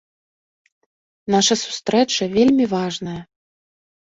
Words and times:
Наша 1.35 1.55
сустрэча 1.65 2.23
вельмі 2.35 2.65
важная. 2.75 3.17